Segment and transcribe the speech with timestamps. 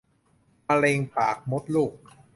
[0.67, 1.93] มะเร็งปากมดลูก